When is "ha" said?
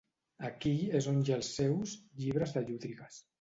1.33-1.37